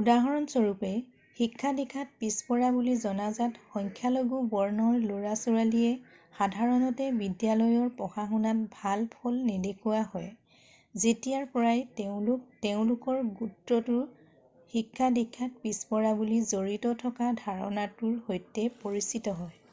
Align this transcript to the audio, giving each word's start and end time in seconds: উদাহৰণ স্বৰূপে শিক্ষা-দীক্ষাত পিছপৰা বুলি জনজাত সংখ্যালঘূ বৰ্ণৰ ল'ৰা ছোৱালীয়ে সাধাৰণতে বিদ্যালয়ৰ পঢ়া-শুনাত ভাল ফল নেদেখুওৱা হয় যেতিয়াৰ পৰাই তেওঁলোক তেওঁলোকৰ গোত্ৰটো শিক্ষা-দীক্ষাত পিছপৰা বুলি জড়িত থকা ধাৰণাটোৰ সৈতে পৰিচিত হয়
উদাহৰণ 0.00 0.44
স্বৰূপে 0.50 0.88
শিক্ষা-দীক্ষাত 1.38 2.12
পিছপৰা 2.18 2.68
বুলি 2.76 2.92
জনজাত 3.04 3.62
সংখ্যালঘূ 3.78 4.42
বৰ্ণৰ 4.52 4.98
ল'ৰা 5.06 5.32
ছোৱালীয়ে 5.38 5.90
সাধাৰণতে 6.36 7.08
বিদ্যালয়ৰ 7.22 7.90
পঢ়া-শুনাত 8.02 8.76
ভাল 8.76 9.02
ফল 9.16 9.42
নেদেখুওৱা 9.48 10.04
হয় 10.12 10.30
যেতিয়াৰ 10.36 11.50
পৰাই 11.56 11.82
তেওঁলোক 11.98 12.46
তেওঁলোকৰ 12.66 13.20
গোত্ৰটো 13.42 13.98
শিক্ষা-দীক্ষাত 14.76 15.64
পিছপৰা 15.66 16.14
বুলি 16.22 16.40
জড়িত 16.54 16.96
থকা 17.04 17.36
ধাৰণাটোৰ 17.46 18.16
সৈতে 18.30 18.68
পৰিচিত 18.86 19.38
হয় 19.40 19.64